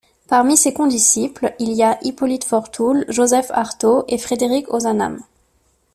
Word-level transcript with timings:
Parmi 0.27 0.57
ses 0.57 0.73
condisciples, 0.73 1.53
il 1.59 1.73
y 1.73 1.83
a 1.83 1.99
Hippolyte 2.01 2.43
Fortoul, 2.45 3.05
Joseph 3.07 3.51
Arthaud 3.51 4.03
et 4.07 4.17
Frédéric 4.17 4.67
Ozanam. 4.73 5.21